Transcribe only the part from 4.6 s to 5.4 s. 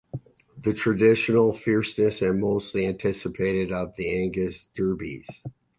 derbies.